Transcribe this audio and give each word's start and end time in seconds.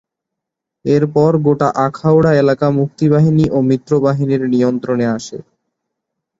এরপর 0.85 1.31
গোটা 1.45 1.67
আখাউড়া 1.85 2.31
এলাকা 2.33 2.67
মুক্তিবাহিনী 2.79 3.45
ও 3.49 3.67
মিত্রবাহিনীর 3.69 4.43
নিয়ন্ত্রণে 4.53 5.05
আসে। 5.17 5.37